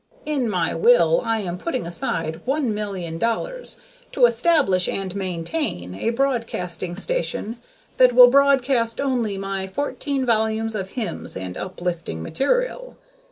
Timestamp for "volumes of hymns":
10.25-11.37